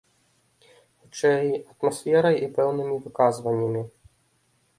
Хутчэй, 1.01 1.47
атмасферай 1.73 2.35
і 2.41 2.47
пэўнымі 2.57 2.99
выказваннямі. 3.05 3.81